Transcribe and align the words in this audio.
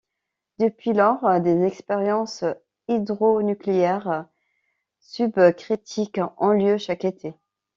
Depuis 0.57 0.93
lors, 0.93 1.39
des 1.41 1.61
expériences 1.63 2.43
hydronucléaires 2.87 4.25
subcritiques 4.99 6.19
ont 6.37 6.53
lieu 6.53 6.79
chaque 6.79 7.05
été. 7.05 7.35